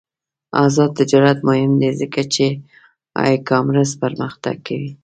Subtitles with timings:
[0.65, 2.45] آزاد تجارت مهم دی ځکه چې
[3.23, 4.91] ای کامرس پرمختګ کوي.